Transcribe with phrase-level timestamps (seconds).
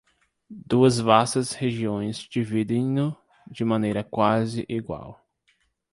[0.49, 3.15] Duas vastas regiões dividem-no
[3.51, 5.23] de maneira quase igual.